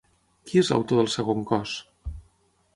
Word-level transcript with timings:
Qui 0.51 0.61
és 0.61 0.71
l'autor 0.71 1.01
del 1.03 1.11
segon 1.17 1.45
cos? 1.53 1.77